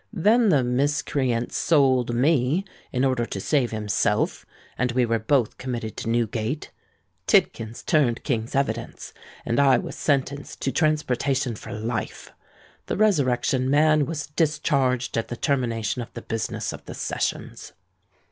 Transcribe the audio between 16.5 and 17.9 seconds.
of the sessions.